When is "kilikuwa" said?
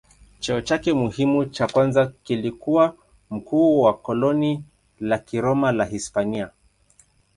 2.23-2.95